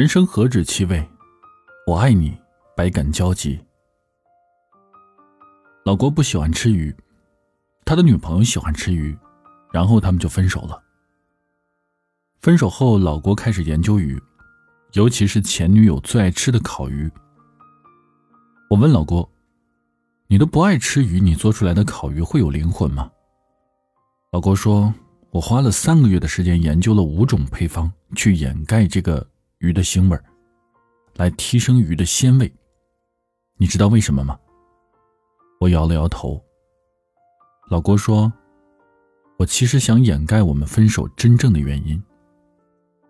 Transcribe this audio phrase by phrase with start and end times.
[0.00, 1.06] 人生何止七味，
[1.86, 2.34] 我爱你，
[2.74, 3.60] 百感交集。
[5.84, 6.96] 老郭不喜欢吃鱼，
[7.84, 9.14] 他的女朋友喜欢吃鱼，
[9.70, 10.82] 然后他们就分手了。
[12.40, 14.18] 分手后，老郭开始研究鱼，
[14.94, 17.12] 尤其是前女友最爱吃的烤鱼。
[18.70, 19.30] 我问老郭
[20.28, 23.10] ：“你都不爱吃鱼，你做出来的烤鱼会有灵魂吗？”
[24.32, 24.94] 老郭说
[25.30, 29.28] ：“我花了三个月的时间研究了五种配方，去掩盖这个
[29.60, 30.18] 鱼的腥味
[31.14, 32.52] 来提升鱼的鲜味。
[33.56, 34.38] 你知道为什么吗？”
[35.60, 36.42] 我摇了摇头。
[37.70, 38.32] 老郭说
[39.38, 42.02] ：“我其实想掩盖我们分手真正的原因。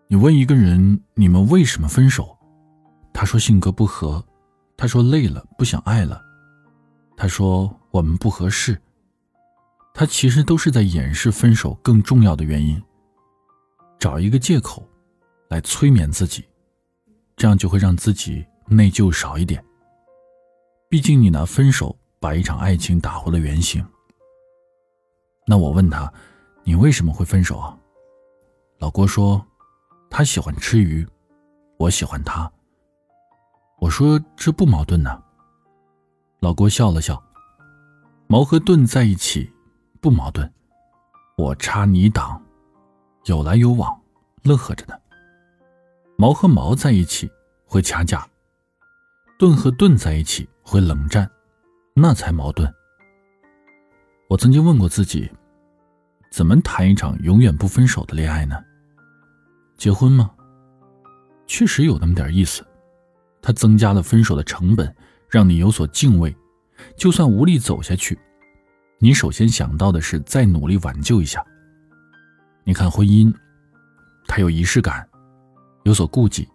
[0.08, 2.36] 你问一个人你们为什么分手，
[3.14, 4.22] 他说性格不合，
[4.76, 6.20] 他说累了不想爱了，
[7.16, 8.76] 他说我们不合适。”
[9.94, 12.80] 他其实都是在掩饰分手更重要的原因，
[13.98, 14.88] 找一个借口
[15.50, 16.44] 来催眠自己，
[17.36, 19.62] 这样就会让自己内疚少一点。
[20.88, 23.84] 毕竟你拿分手把一场爱情打回了原形。
[25.46, 26.10] 那我问他，
[26.62, 27.76] 你为什么会分手啊？
[28.78, 29.44] 老郭说，
[30.08, 31.04] 他喜欢吃鱼，
[31.78, 32.50] 我喜欢他。
[33.80, 35.20] 我说这不矛盾呢。
[36.38, 37.20] 老郭笑了笑，
[38.28, 39.52] 矛和盾在一起。
[40.00, 40.50] 不矛盾，
[41.36, 42.40] 我插你挡，
[43.24, 44.00] 有来有往，
[44.44, 44.99] 乐呵着呢。
[46.20, 47.32] 矛和矛在一起
[47.64, 48.28] 会掐架，
[49.38, 51.26] 盾和盾在一起会冷战，
[51.94, 52.70] 那才矛盾。
[54.28, 55.32] 我曾经问过自己，
[56.30, 58.62] 怎么谈一场永远不分手的恋爱呢？
[59.78, 60.30] 结婚吗？
[61.46, 62.62] 确实有那么点意思，
[63.40, 64.94] 它增加了分手的成本，
[65.26, 66.36] 让你有所敬畏，
[66.98, 68.18] 就算无力走下去。
[68.98, 71.42] 你首先想到的是再努力挽救一下。
[72.62, 73.34] 你看婚姻，
[74.26, 75.08] 它有仪式感，
[75.84, 76.48] 有所顾忌，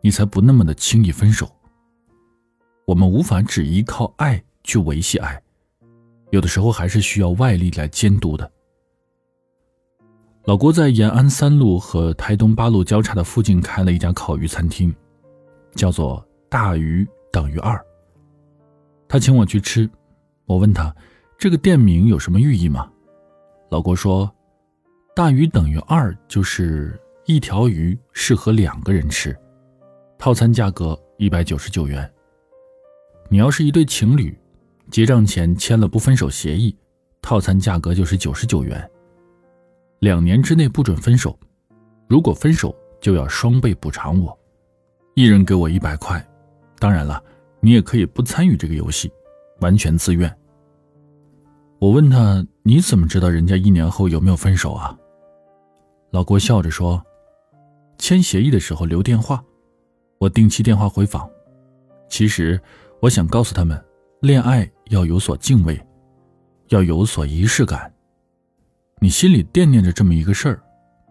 [0.00, 1.48] 你才不那么的轻易分手。
[2.84, 5.42] 我们无法只依靠爱去维系爱，
[6.30, 8.50] 有的时候还是需要外力来监督的。
[10.44, 14.94] 老郭在延安三路和台东八路交叉的附近开了一家烤鱼餐厅，
[15.74, 17.84] 叫做“大鱼等于二”。
[19.08, 19.90] 他请我去吃，
[20.46, 20.94] 我问他。
[21.38, 22.90] 这个店名有什么寓意吗？
[23.68, 24.32] 老郭说
[25.14, 26.98] ：“大鱼等于二，就是
[27.28, 29.36] 一条鱼适合两个人吃，
[30.16, 32.08] 套餐价格一百九十九元。
[33.28, 34.38] 你要是一对情侣，
[34.92, 36.76] 结账前签了不分手协议，
[37.20, 38.88] 套餐价格就是九十九元。
[39.98, 41.36] 两年之内不准分手，
[42.06, 44.38] 如果分手就要双倍补偿我，
[45.14, 46.24] 一人给我一百块。
[46.78, 47.20] 当然了，
[47.58, 49.10] 你也可以不参与这个游戏，
[49.62, 50.32] 完全自愿。”
[51.80, 54.96] 我问他：“你怎么知道人家一年后有没有分手啊？”
[56.12, 57.04] 老郭笑着说
[58.06, 59.42] ：“签协议的时候留电话，
[60.18, 61.28] 我定期电话回访。
[62.08, 62.60] 其实
[63.02, 63.84] 我想告诉他们，
[64.20, 65.76] 恋爱要有所敬畏，
[66.68, 67.92] 要有所仪式感。
[69.00, 70.62] 你心里惦念着这么一个事儿，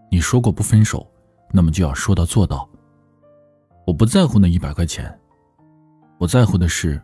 [0.10, 1.06] 你说过不分手，
[1.52, 2.66] 那么就要说到做到。
[3.86, 5.14] 我不在乎那一百块钱，
[6.18, 6.98] 我在乎的是，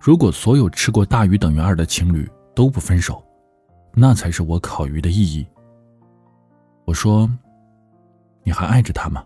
[0.00, 2.26] 如果所有吃过大于等于二的情侣。”
[2.56, 3.22] 都不分手，
[3.92, 5.46] 那才是我烤鱼的意义。
[6.86, 7.28] 我说
[8.42, 9.22] ：“你还爱着他吗？”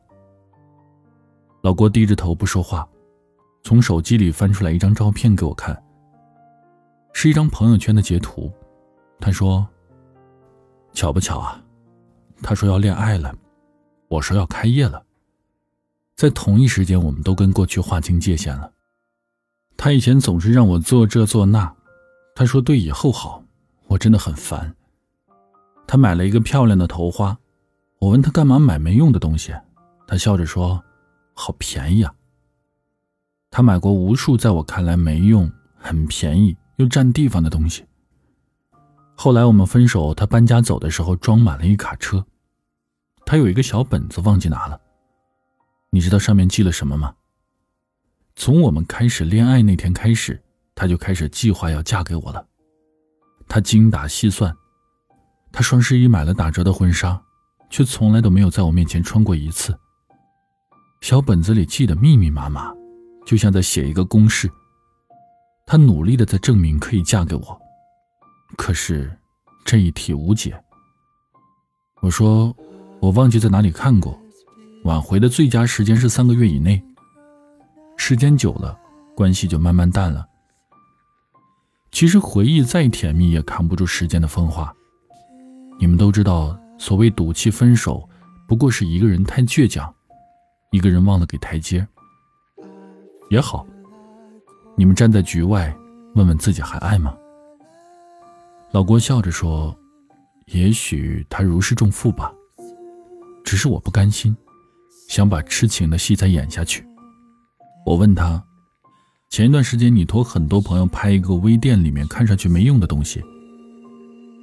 [1.62, 2.88] 老郭低着头不说话，
[3.62, 5.76] 从手机里翻出来一张照片给我看，
[7.12, 8.50] 是一张朋友圈的截图。
[9.20, 9.66] 他说
[10.94, 11.62] ：“巧不巧啊？”
[12.40, 13.34] 他说要恋爱了，
[14.06, 15.04] 我说要开业了，
[16.14, 18.70] 在同一时间，我们都跟过去划清界限了。
[19.76, 21.74] 他以前总是让我做这做那。
[22.36, 23.42] 他说：“对以后好，
[23.88, 24.72] 我真的很烦。”
[25.88, 27.36] 他买了一个漂亮的头花，
[27.98, 29.52] 我问他干嘛买没用的东西，
[30.06, 30.80] 他笑着说
[31.38, 32.12] ：“好便宜啊。”
[33.50, 37.86] 他买过无数在我看来没用、很便宜又占地方的东西。
[39.14, 42.24] 后来我们分手，他搬家走的时候装满了一卡车，
[43.24, 44.80] 他有一个小本子忘记拿了，
[45.90, 47.14] 你知道上面记了什么吗？
[48.36, 50.42] 从我们开始恋爱那天开始。
[50.80, 52.46] 他就开始计划要嫁给我了，
[53.48, 54.56] 他精打细算，
[55.50, 57.20] 他双十一买了打折的婚纱，
[57.68, 59.76] 却从来都没有在我面前穿过一次。
[61.00, 62.72] 小本子里记得密密麻麻，
[63.24, 64.50] 就像在写一个公式。
[65.64, 67.60] 他努力的在证明可以嫁给我，
[68.56, 69.14] 可是
[69.64, 70.58] 这一题无解。
[72.00, 72.54] 我说
[73.00, 74.18] 我忘记在哪里看过，
[74.84, 76.82] 挽回的最佳时间是三个月以内。
[77.96, 78.78] 时间久了，
[79.14, 80.26] 关系就慢慢淡了。
[81.90, 84.74] 其实回忆再甜蜜，也扛不住时间的风化。
[85.80, 88.08] 你们都知道，所谓赌气分手，
[88.46, 89.92] 不过是一个人太倔强，
[90.70, 91.86] 一个人忘了给台阶。
[93.30, 93.66] 也好，
[94.76, 95.74] 你们站在局外，
[96.14, 97.14] 问问自己还爱吗？
[98.70, 99.74] 老郭笑着说
[100.52, 102.32] ：“也许他如释重负吧，
[103.44, 104.36] 只是我不甘心，
[105.08, 106.86] 想把痴情的戏再演下去。”
[107.86, 108.42] 我问他
[109.30, 113.24] ：“前一段时间你托很多朋友拍一个微店，里面看上去没用的东西，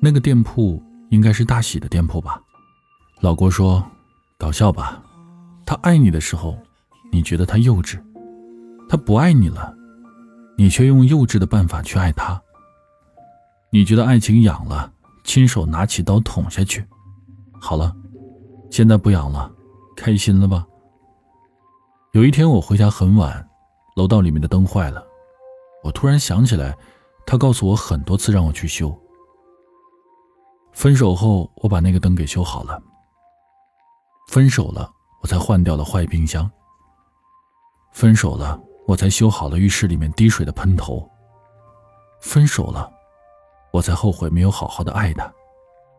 [0.01, 0.81] 那个店铺
[1.12, 2.42] 应该是大喜的店铺吧？”
[3.21, 3.86] 老郭说
[4.38, 5.05] ：“搞笑吧？
[5.66, 6.58] 他爱你的时候，
[7.12, 8.00] 你觉得他幼稚。”
[8.88, 9.76] 他不爱你了，
[10.58, 12.40] 你却用幼稚的办法去爱他。
[13.72, 16.86] 你觉得爱情痒了，亲手拿起刀捅下去。
[17.60, 17.92] 好了，
[18.70, 19.52] 现在不痒了，
[19.98, 20.68] 开心了吧？
[22.12, 23.46] 有一天我回家很晚，
[23.96, 25.04] 楼道里面的灯坏了，
[25.84, 26.78] 我突然想起来，
[27.26, 28.96] 他告诉我很多次让我去修。
[30.74, 32.80] 分手后，我把那个灯给修好了。
[34.28, 34.92] 分手了，
[35.25, 36.48] 我才换掉了坏冰箱。
[37.92, 38.62] 分手了。
[38.88, 41.10] 我才修好了浴室里面滴水的喷头。
[42.22, 42.88] 分手了，
[43.74, 45.33] 我才后悔没有好好的爱他，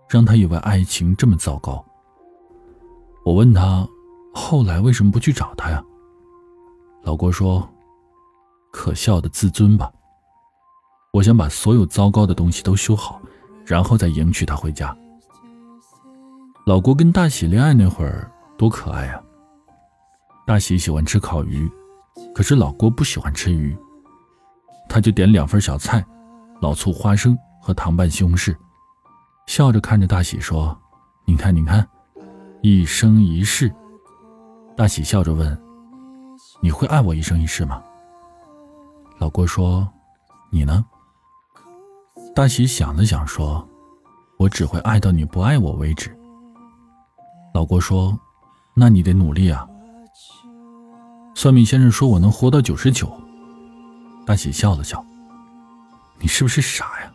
[0.08, 1.84] 让他以为爱情这么糟糕。
[3.24, 3.84] 我问他，
[4.32, 5.82] 后来为什么不去找他呀？
[7.02, 7.68] 老郭说
[8.70, 9.92] ：“可笑的自尊吧。”
[11.12, 13.20] 我想把所有糟糕的东西都修好，
[13.64, 14.96] 然后再迎娶她回家。
[16.66, 19.22] 老郭跟大喜恋爱那会儿多可爱啊！
[20.46, 21.70] 大喜喜欢吃烤鱼。
[22.34, 23.76] 可是老郭不喜欢吃鱼，
[24.88, 26.04] 他就点两份小菜，
[26.62, 28.56] 老醋花生和糖拌西红柿，
[29.46, 30.78] 笑着看着大喜说
[31.26, 31.86] ：“你看，你看，
[32.62, 33.70] 一生一世。”
[34.74, 35.58] 大喜笑着问
[36.62, 37.82] ：“你会爱我一生一世吗？”
[39.18, 39.86] 老郭说
[40.50, 40.84] ：“你呢？”
[42.34, 43.66] 大喜想了想说
[44.38, 46.14] ：“我只会爱到你不爱我为止。”
[47.52, 48.18] 老郭说
[48.78, 49.66] ：“那你得努力啊。”
[51.34, 53.10] 算命先生说我能活到九十九，
[54.26, 55.04] 大喜笑了笑。
[56.18, 57.12] 你是不是傻呀？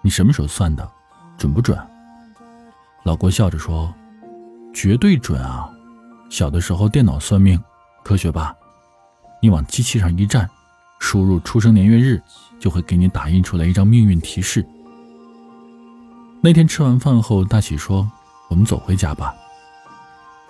[0.00, 0.88] 你什么时候算的？
[1.38, 1.76] 准不准？
[3.02, 3.92] 老郭笑着说
[4.72, 5.68] ：“绝对准啊！
[6.30, 7.60] 小的时候电脑算命，
[8.04, 8.54] 科学吧？
[9.42, 10.48] 你往机器上一站，
[11.00, 12.22] 输入出生年月日，
[12.60, 14.64] 就会给你打印出来一张命运提示。”
[16.40, 18.08] 那天吃完饭后，大喜说
[18.48, 19.34] ：“我们走回家吧。”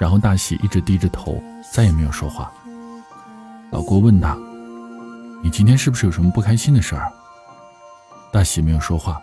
[0.02, 1.40] 然后大喜一直低着头，
[1.72, 2.52] 再也没有说话。
[3.70, 4.36] 老郭问他
[5.44, 7.08] ：“你今天是不是有什么不开心的事儿？”
[8.32, 9.22] 大喜没有说话。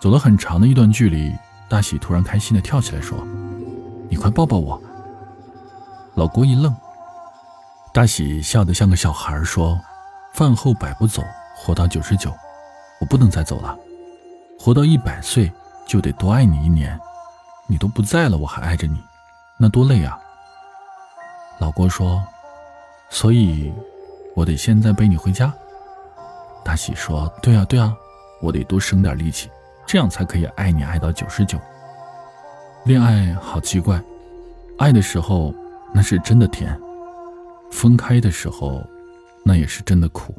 [0.00, 1.30] 走了很长的一段距离，
[1.68, 3.18] 大喜突然开心的跳起来说
[4.08, 4.82] ：“你快抱抱我！”
[6.16, 6.74] 老郭一愣。
[7.92, 9.78] 大喜笑得像个小孩说
[10.32, 11.22] ：“饭后百步走，
[11.54, 12.32] 活到九十九，
[12.98, 13.76] 我不能再走了。
[14.58, 15.52] 活到一百岁
[15.86, 16.98] 就得多爱你一年。
[17.66, 18.98] 你都不在了，我还爱着你，
[19.62, 20.18] 那多累啊！”
[21.60, 22.20] 老郭说。
[23.14, 23.70] 所以，
[24.34, 25.52] 我得现在背你回家。
[26.64, 27.94] 大喜说：“对啊，对啊，
[28.40, 29.50] 我得多省点力气，
[29.84, 31.58] 这样才可以爱你爱到九十九。”
[32.86, 34.02] 恋爱好奇怪，
[34.78, 35.54] 爱的时候
[35.92, 36.74] 那是真的甜，
[37.70, 38.82] 分开的时候
[39.44, 40.34] 那也是真的苦。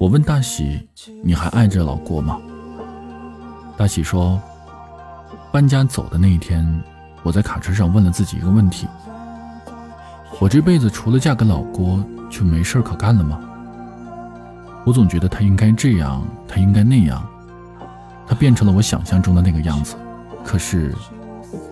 [0.00, 0.88] 我问大喜
[1.22, 2.40] ：“你还爱着老郭吗？”
[3.76, 4.40] 大喜说
[5.52, 6.64] ：“搬家走的那一天，
[7.24, 8.86] 我在卡车上问了自己一个问题。”
[10.40, 13.40] 我这辈子除了嫁给老郭，就没事可干了吗？
[14.84, 17.24] 我总觉得他应该这样，他应该那样，
[18.26, 19.96] 他变成了我想象中的那个样子。
[20.44, 20.94] 可是，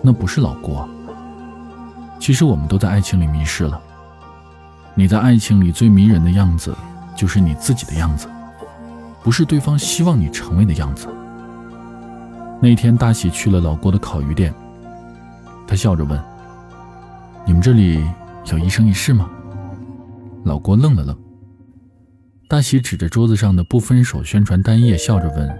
[0.01, 0.87] 那不是老郭。
[2.19, 3.79] 其实我们都在爱情里迷失了。
[4.95, 6.75] 你在爱情里最迷人的样子，
[7.15, 8.27] 就是你自己的样子，
[9.21, 11.07] 不是对方希望你成为的样子。
[12.61, 14.53] 那天大喜去了老郭的烤鱼店，
[15.67, 16.21] 他笑着问
[17.45, 18.03] ：“你们这里？”
[18.51, 19.31] 有一生一世吗？
[20.43, 21.17] 老郭愣了愣。
[22.49, 25.59] 大喜指着桌子上的不分手宣传单页，笑着问：“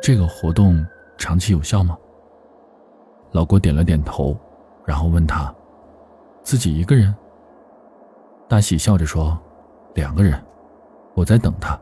[0.00, 0.86] 这个活动
[1.16, 1.96] 长期有效吗？”
[3.32, 4.38] 老郭点了点头，
[4.84, 5.52] 然后问他
[6.44, 7.12] ：“自己一个人？”
[8.46, 9.36] 大喜笑着说
[9.96, 10.40] ：“两个人，
[11.14, 11.80] 我在等他。”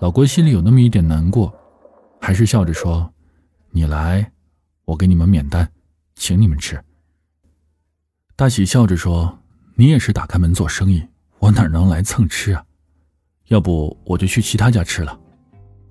[0.00, 1.52] 老郭心里有那么一点难过，
[2.20, 3.08] 还是笑着说
[3.70, 4.32] ：“你来，
[4.86, 5.70] 我给你们免单，
[6.14, 6.82] 请你们吃。”
[8.36, 9.38] 大喜笑着说
[9.76, 11.02] ：“你也是打开门做生意，
[11.38, 12.64] 我哪能来蹭吃啊？
[13.48, 15.18] 要不我就去其他家吃了。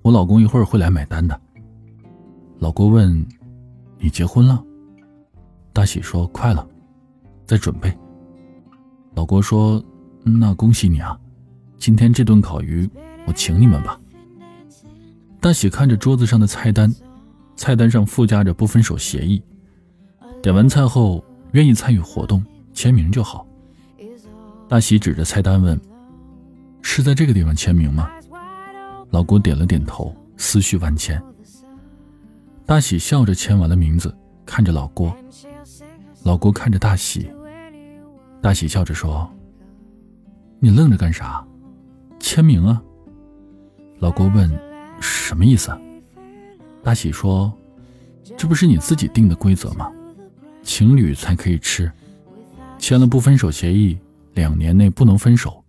[0.02, 1.40] 我老公一会儿会来买单的。”
[2.60, 3.26] 老郭问
[3.98, 4.62] ：“你结婚了？”
[5.72, 6.66] 大喜说：“快了，
[7.46, 7.96] 在准备。”
[9.16, 9.82] 老郭说
[10.22, 11.18] ：“那恭喜你啊！
[11.78, 12.88] 今天这顿烤鱼
[13.26, 13.98] 我请你们吧。”
[15.40, 16.94] 大喜看着桌子上的菜单，
[17.56, 19.42] 菜单上附加着不分手协议。
[20.44, 21.24] 点完菜后。
[21.52, 23.46] 愿意参与活动，签名就好。
[24.68, 25.80] 大喜指着菜单问
[26.82, 28.10] ：“是在这个地方签名吗？”
[29.10, 31.22] 老郭点了点头，思绪万千。
[32.66, 34.12] 大喜笑着签完了名字，
[34.44, 35.16] 看着老郭。
[36.24, 37.30] 老郭看着大喜，
[38.42, 39.32] 大喜笑着说
[40.58, 41.46] ：“你愣着干啥？
[42.18, 42.82] 签名啊！”
[44.00, 44.50] 老郭问
[45.00, 45.70] ：“什么意思？”
[46.82, 47.52] 大喜说
[48.36, 49.88] ：“这不是你自己定的规则吗？
[50.64, 51.92] 情侣才可以吃，
[52.78, 53.96] 签了不分手协议，
[54.32, 55.62] 两年内不能分手。”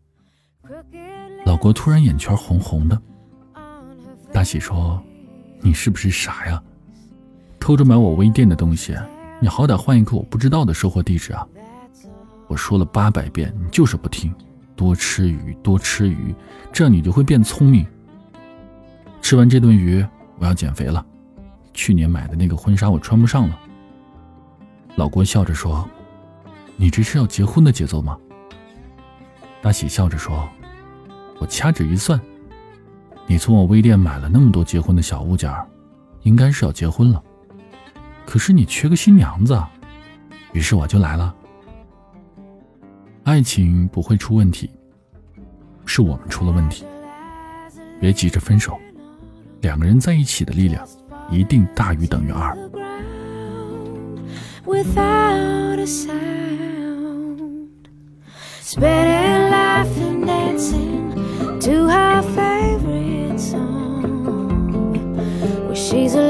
[1.45, 2.99] 老郭突然眼圈红红的。
[4.31, 4.99] 大喜说
[5.61, 6.61] ：“你是不是傻呀？
[7.59, 8.95] 偷着买我微店的东西？”
[9.41, 11.45] 你好歹换一个我不知道的收货地址啊！
[12.47, 14.33] 我说了八百遍，你就是不听。
[14.77, 16.33] 多吃鱼，多吃鱼，
[16.71, 17.85] 这样你就会变聪明。
[19.21, 20.03] 吃完这顿鱼，
[20.39, 21.05] 我要减肥了。
[21.73, 23.59] 去年买的那个婚纱我穿不上了。
[24.95, 25.87] 老郭笑着说
[26.77, 28.17] ：“你这是要结婚的节奏吗？”
[29.61, 30.47] 大喜笑着说
[31.39, 32.19] ：“我掐指一算，
[33.27, 35.51] 你从我微店买了那么多结婚的小物件，
[36.21, 37.21] 应该是要结婚了。”
[38.25, 39.61] 可是你缺个新娘子，
[40.53, 41.35] 于是我就来了。
[43.23, 44.69] 爱情不会出问题，
[45.85, 46.85] 是我们出了问题。
[47.99, 48.79] 别急着分手，
[49.61, 50.87] 两个人在一起的力量
[51.29, 52.57] 一定大于等于二。
[54.65, 57.87] without a sound.
[58.61, 65.15] Spending life and dancing to her favorite song.
[65.67, 66.21] Where she's a